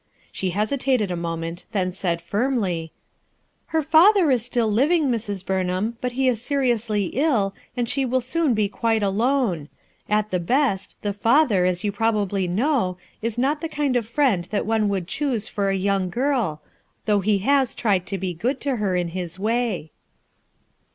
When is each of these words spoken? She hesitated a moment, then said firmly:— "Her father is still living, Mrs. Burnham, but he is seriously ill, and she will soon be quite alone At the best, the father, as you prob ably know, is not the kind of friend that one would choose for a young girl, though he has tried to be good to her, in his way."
She 0.31 0.49
hesitated 0.49 1.11
a 1.11 1.15
moment, 1.15 1.65
then 1.73 1.93
said 1.93 2.23
firmly:— 2.23 2.91
"Her 3.67 3.83
father 3.83 4.31
is 4.31 4.43
still 4.43 4.65
living, 4.67 5.09
Mrs. 5.09 5.45
Burnham, 5.45 5.95
but 6.01 6.13
he 6.13 6.27
is 6.27 6.41
seriously 6.41 7.11
ill, 7.13 7.53
and 7.77 7.87
she 7.87 8.03
will 8.03 8.19
soon 8.19 8.55
be 8.55 8.67
quite 8.67 9.03
alone 9.03 9.69
At 10.09 10.31
the 10.31 10.39
best, 10.39 10.97
the 11.03 11.13
father, 11.13 11.65
as 11.65 11.83
you 11.83 11.91
prob 11.91 12.15
ably 12.15 12.47
know, 12.47 12.97
is 13.21 13.37
not 13.37 13.61
the 13.61 13.69
kind 13.69 13.95
of 13.95 14.07
friend 14.07 14.45
that 14.45 14.65
one 14.65 14.89
would 14.89 15.05
choose 15.07 15.47
for 15.47 15.69
a 15.69 15.75
young 15.75 16.09
girl, 16.09 16.63
though 17.05 17.19
he 17.19 17.37
has 17.47 17.75
tried 17.75 18.07
to 18.07 18.17
be 18.17 18.33
good 18.33 18.59
to 18.61 18.77
her, 18.77 18.95
in 18.95 19.09
his 19.09 19.37
way." 19.37 19.91